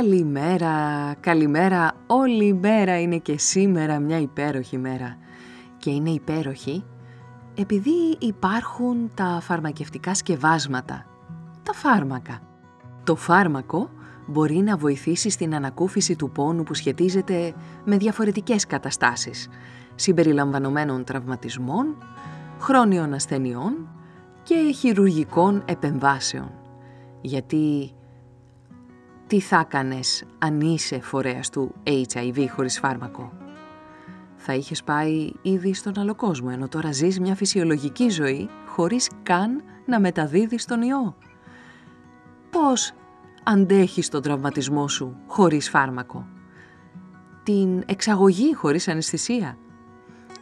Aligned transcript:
Καλημέρα, 0.00 1.14
καλημέρα. 1.20 1.92
Όλη 2.06 2.44
η 2.44 2.52
μέρα 2.52 3.00
είναι 3.00 3.18
και 3.18 3.38
σήμερα 3.38 3.98
μια 3.98 4.18
υπέροχη 4.18 4.78
μέρα. 4.78 5.16
Και 5.78 5.90
είναι 5.90 6.10
υπέροχη 6.10 6.84
επειδή 7.54 8.16
υπάρχουν 8.18 9.10
τα 9.14 9.38
φαρμακευτικά 9.42 10.14
σκευάσματα, 10.14 11.06
τα 11.62 11.72
φάρμακα. 11.72 12.40
Το 13.04 13.16
φάρμακο 13.16 13.90
μπορεί 14.26 14.56
να 14.56 14.76
βοηθήσει 14.76 15.30
στην 15.30 15.54
ανακούφιση 15.54 16.16
του 16.16 16.30
πόνου 16.30 16.62
που 16.62 16.74
σχετίζεται 16.74 17.54
με 17.84 17.96
διαφορετικές 17.96 18.66
καταστάσεις, 18.66 19.48
συμπεριλαμβανομένων 19.94 21.04
τραυματισμών, 21.04 21.96
χρόνιων 22.60 23.14
ασθενειών 23.14 23.88
και 24.42 24.72
χειρουργικών 24.74 25.62
επεμβάσεων. 25.64 26.50
Γιατί 27.20 27.94
τι 29.30 29.40
θα 29.40 29.58
έκανες 29.58 30.24
αν 30.38 30.60
είσαι 30.60 31.00
φορέας 31.00 31.50
του 31.50 31.74
HIV 31.84 32.46
χωρίς 32.54 32.78
φάρμακο; 32.78 33.32
Θα 34.36 34.54
είχες 34.54 34.82
πάει 34.82 35.32
ήδη 35.42 35.74
στον 35.74 35.98
άλλο 35.98 36.14
κόσμο, 36.14 36.48
ενώ 36.52 36.68
τώρα 36.68 36.92
ζεις 36.92 37.20
μια 37.20 37.34
φυσιολογική 37.34 38.08
ζωή 38.08 38.48
χωρίς 38.66 39.10
καν 39.22 39.62
να 39.86 40.00
μεταδίδεις 40.00 40.64
τον 40.64 40.82
ιό; 40.82 41.16
Πώς 42.50 42.92
αντέχεις 43.42 44.08
τον 44.08 44.22
τραυματισμό 44.22 44.88
σου 44.88 45.16
χωρίς 45.26 45.70
φάρμακο; 45.70 46.26
Την 47.42 47.82
εξαγωγή 47.86 48.54
χωρίς 48.54 48.88
αναισθησία; 48.88 49.58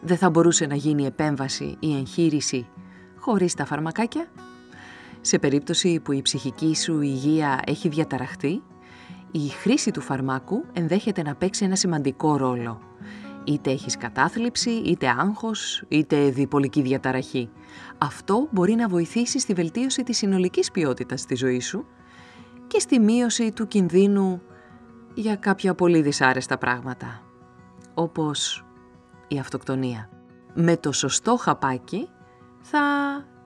Δεν 0.00 0.16
θα 0.16 0.30
μπορούσε 0.30 0.66
να 0.66 0.74
γίνει 0.74 1.06
επέμβαση 1.06 1.76
ή 1.80 1.96
εγχείρηση 1.96 2.66
χωρίς 3.18 3.54
τα 3.54 3.64
φαρμακάκια; 3.64 4.26
Σε 5.20 5.38
περίπτωση 5.38 6.00
που 6.00 6.12
η 6.12 6.22
ψυχική 6.22 6.76
σου 6.76 7.00
υγεία 7.00 7.60
έχει 7.66 7.88
διαταραχτεί, 7.88 8.62
η 9.38 9.48
χρήση 9.48 9.90
του 9.90 10.00
φαρμάκου 10.00 10.64
ενδέχεται 10.72 11.22
να 11.22 11.34
παίξει 11.34 11.64
ένα 11.64 11.76
σημαντικό 11.76 12.36
ρόλο. 12.36 12.80
Είτε 13.44 13.70
έχεις 13.70 13.96
κατάθλιψη, 13.96 14.70
είτε 14.70 15.08
άγχος, 15.08 15.84
είτε 15.88 16.28
διπολική 16.28 16.82
διαταραχή. 16.82 17.50
Αυτό 17.98 18.48
μπορεί 18.50 18.74
να 18.74 18.88
βοηθήσει 18.88 19.38
στη 19.38 19.52
βελτίωση 19.52 20.02
της 20.02 20.16
συνολικής 20.16 20.70
ποιότητας 20.70 21.24
της 21.24 21.38
ζωής 21.38 21.66
σου 21.66 21.86
και 22.66 22.78
στη 22.78 22.98
μείωση 23.00 23.52
του 23.52 23.66
κινδύνου 23.66 24.42
για 25.14 25.36
κάποια 25.36 25.74
πολύ 25.74 26.02
δυσάρεστα 26.02 26.58
πράγματα, 26.58 27.22
όπως 27.94 28.64
η 29.28 29.38
αυτοκτονία. 29.38 30.08
Με 30.54 30.76
το 30.76 30.92
σωστό 30.92 31.36
χαπάκι 31.36 32.08
θα 32.60 32.80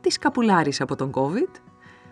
τη 0.00 0.10
σκαπουλάρεις 0.10 0.80
από 0.80 0.96
τον 0.96 1.10
COVID, 1.14 1.60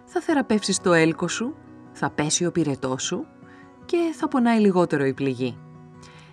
θα 0.05 0.21
θεραπεύσεις 0.21 0.81
το 0.81 0.93
έλκο 0.93 1.29
σου, 1.29 1.55
θα 1.93 2.11
πέσει 2.11 2.47
ο 2.47 2.53
πυρετός 2.53 3.03
σου 3.03 3.27
και 3.89 4.15
θα 4.17 4.29
πονάει 4.29 4.61
λιγότερο 4.61 5.05
η 5.05 5.13
πληγή. 5.13 5.57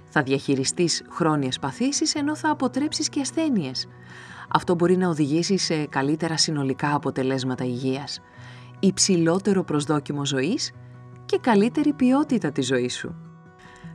Θα 0.09 0.23
διαχειριστείς 0.23 1.03
χρόνιες 1.09 1.59
παθήσεις 1.59 2.15
ενώ 2.15 2.35
θα 2.35 2.49
αποτρέψεις 2.49 3.09
και 3.09 3.21
ασθένειες. 3.21 3.87
Αυτό 4.49 4.75
μπορεί 4.75 4.97
να 4.97 5.09
οδηγήσει 5.09 5.57
σε 5.57 5.85
καλύτερα 5.85 6.37
συνολικά 6.37 6.95
αποτελέσματα 6.95 7.63
υγείας, 7.63 8.21
υψηλότερο 8.79 9.63
προσδόκιμο 9.63 10.25
ζωής 10.25 10.71
και 11.25 11.37
καλύτερη 11.37 11.93
ποιότητα 11.93 12.51
της 12.51 12.65
ζωής 12.65 12.95
σου. 12.95 13.15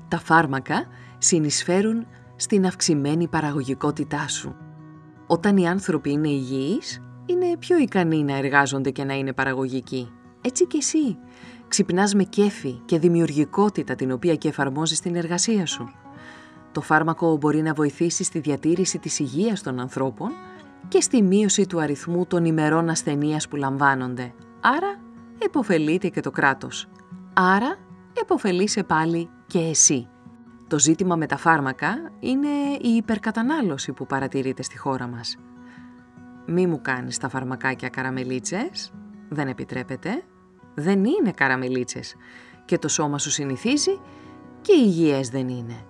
Τα 0.08 0.18
φάρμακα 0.18 0.86
συνεισφέρουν 1.18 2.06
στην 2.36 2.66
αυξημένη 2.66 3.28
παραγωγικότητά 3.28 4.28
σου. 4.28 4.56
Όταν 5.26 5.56
οι 5.56 5.68
άνθρωποι 5.68 6.10
είναι 6.10 6.28
υγιείς, 6.28 7.02
είναι 7.26 7.56
πιο 7.58 7.78
ικανοί 7.78 8.24
να 8.24 8.36
εργάζονται 8.36 8.90
και 8.90 9.04
να 9.04 9.14
είναι 9.14 9.32
παραγωγικοί. 9.32 10.12
Έτσι 10.40 10.66
και 10.66 10.76
εσύ 10.76 11.18
Ξυπνάς 11.70 12.14
με 12.14 12.24
κέφι 12.24 12.72
και 12.84 12.98
δημιουργικότητα 12.98 13.94
την 13.94 14.12
οποία 14.12 14.34
και 14.34 14.48
εφαρμόζεις 14.48 14.98
στην 14.98 15.16
εργασία 15.16 15.66
σου. 15.66 15.90
Το 16.72 16.80
φάρμακο 16.80 17.36
μπορεί 17.36 17.62
να 17.62 17.72
βοηθήσει 17.72 18.24
στη 18.24 18.38
διατήρηση 18.38 18.98
της 18.98 19.18
υγείας 19.18 19.62
των 19.62 19.80
ανθρώπων 19.80 20.30
και 20.88 21.00
στη 21.00 21.22
μείωση 21.22 21.66
του 21.66 21.80
αριθμού 21.80 22.26
των 22.26 22.44
ημερών 22.44 22.88
ασθενείας 22.88 23.48
που 23.48 23.56
λαμβάνονται. 23.56 24.32
Άρα, 24.60 25.00
εποφελείται 25.38 26.08
και 26.08 26.20
το 26.20 26.30
κράτος. 26.30 26.88
Άρα, 27.32 27.76
εποφελείσαι 28.20 28.82
πάλι 28.82 29.30
και 29.46 29.58
εσύ. 29.58 30.08
Το 30.66 30.78
ζήτημα 30.78 31.16
με 31.16 31.26
τα 31.26 31.36
φάρμακα 31.36 32.12
είναι 32.20 32.48
η 32.80 32.88
υπερκατανάλωση 32.88 33.92
που 33.92 34.06
παρατηρείται 34.06 34.62
στη 34.62 34.78
χώρα 34.78 35.06
μας. 35.06 35.36
Μη 36.46 36.66
μου 36.66 36.80
κάνεις 36.82 37.18
τα 37.18 37.28
φαρμακάκια 37.28 37.88
καραμελίτσες, 37.88 38.92
δεν 39.30 39.48
επιτρέπεται 39.48 40.22
δεν 40.74 41.04
είναι 41.04 41.30
καραμελίτσες 41.30 42.14
και 42.64 42.78
το 42.78 42.88
σώμα 42.88 43.18
σου 43.18 43.30
συνηθίζει 43.30 44.00
και 44.60 44.72
υγιές 44.72 45.28
δεν 45.28 45.48
είναι. 45.48 45.84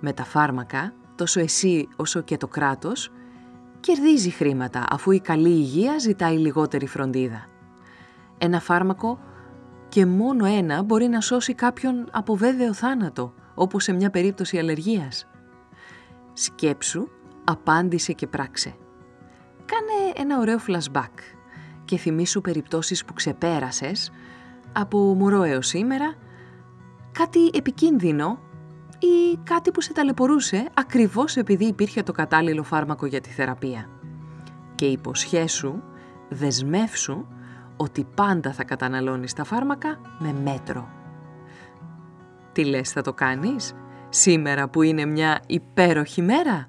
Με 0.00 0.12
τα 0.12 0.24
φάρμακα, 0.24 0.92
τόσο 1.14 1.40
εσύ 1.40 1.88
όσο 1.96 2.20
και 2.20 2.36
το 2.36 2.48
κράτος, 2.48 3.12
κερδίζει 3.80 4.30
χρήματα 4.30 4.86
αφού 4.90 5.10
η 5.10 5.20
καλή 5.20 5.48
υγεία 5.48 5.98
ζητάει 5.98 6.36
λιγότερη 6.36 6.86
φροντίδα. 6.86 7.46
Ένα 8.38 8.60
φάρμακο 8.60 9.18
και 9.88 10.06
μόνο 10.06 10.44
ένα 10.44 10.82
μπορεί 10.82 11.06
να 11.06 11.20
σώσει 11.20 11.54
κάποιον 11.54 12.08
από 12.10 12.36
βέβαιο 12.36 12.72
θάνατο, 12.72 13.34
όπως 13.54 13.84
σε 13.84 13.92
μια 13.92 14.10
περίπτωση 14.10 14.58
αλλεργίας. 14.58 15.26
Σκέψου, 16.32 17.08
απάντησε 17.44 18.12
και 18.12 18.26
πράξε. 18.26 18.74
Κάνε 19.64 20.12
ένα 20.16 20.38
ωραίο 20.38 20.58
flashback 20.66 21.34
και 21.84 21.96
θυμίσου 21.96 22.40
περιπτώσεις 22.40 23.04
που 23.04 23.12
ξεπέρασες 23.12 24.12
από 24.72 24.98
μωρό 24.98 25.42
έως 25.42 25.66
σήμερα, 25.66 26.14
κάτι 27.12 27.50
επικίνδυνο 27.52 28.38
ή 28.98 29.38
κάτι 29.42 29.70
που 29.70 29.80
σε 29.80 29.92
ταλαιπωρούσε 29.92 30.68
ακριβώς 30.74 31.36
επειδή 31.36 31.64
υπήρχε 31.64 32.02
το 32.02 32.12
κατάλληλο 32.12 32.62
φάρμακο 32.62 33.06
για 33.06 33.20
τη 33.20 33.28
θεραπεία. 33.28 33.88
Και 34.74 34.84
υποσχέσου, 34.84 35.82
δεσμεύσου 36.28 37.26
ότι 37.76 38.06
πάντα 38.14 38.52
θα 38.52 38.64
καταναλώνεις 38.64 39.32
τα 39.32 39.44
φάρμακα 39.44 40.00
με 40.18 40.32
μέτρο. 40.32 40.88
Τι 42.52 42.64
λες 42.64 42.90
θα 42.90 43.02
το 43.02 43.12
κάνεις; 43.12 43.74
Σήμερα 44.08 44.68
που 44.68 44.82
είναι 44.82 45.04
μια 45.04 45.40
υπέροχη 45.46 46.22
μέρα; 46.22 46.68